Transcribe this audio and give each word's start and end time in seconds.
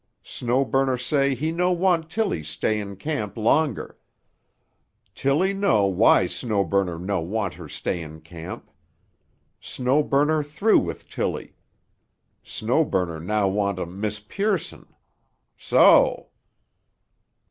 Snow 0.23 0.65
Burner 0.65 0.97
say 0.97 1.35
he 1.35 1.51
no 1.51 1.71
want 1.71 2.09
Tilly 2.09 2.41
stay 2.41 2.79
in 2.79 2.95
camp 2.95 3.37
longer. 3.37 3.99
Tilly 5.13 5.53
know 5.53 5.85
why 5.85 6.25
Snow 6.25 6.63
Burner 6.63 6.97
no 6.97 7.19
want 7.21 7.53
her 7.53 7.69
stay 7.69 8.01
in 8.01 8.21
camp. 8.21 8.71
Snow 9.59 10.01
Burner 10.01 10.41
through 10.41 10.79
with 10.79 11.07
Tilly. 11.07 11.53
Snow 12.41 12.83
Burner 12.83 13.19
now 13.19 13.47
want 13.47 13.77
um 13.77 14.01
Miss 14.01 14.19
Pearson. 14.19 14.87
So." 15.55 16.29